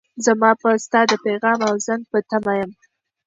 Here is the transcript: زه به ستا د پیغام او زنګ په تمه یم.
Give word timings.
زه 0.23 0.31
به 0.39 0.51
ستا 0.85 1.01
د 1.11 1.13
پیغام 1.25 1.59
او 1.69 1.75
زنګ 1.85 2.03
په 2.11 2.17
تمه 2.29 2.53
یم. 2.59 2.71